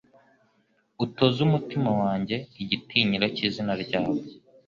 utoze 1.05 1.37
umutima 1.47 1.89
wanjye 2.01 2.35
igitinyiro 2.61 3.25
cy’izina 3.35 3.73
ryawe 3.83 4.17